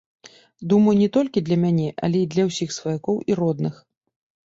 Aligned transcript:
Думаю, 0.71 0.93
не 1.01 1.09
толькі 1.17 1.43
для 1.49 1.57
мяне, 1.63 1.85
але 2.07 2.17
і 2.21 2.29
для 2.37 2.43
ўсіх 2.47 2.73
сваякоў 2.79 3.21
і 3.33 3.37
родных. 3.41 3.75